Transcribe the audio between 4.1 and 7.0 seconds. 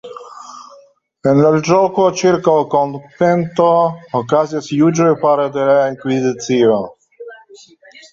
okazis juĝoj fare de la Inkvizicio.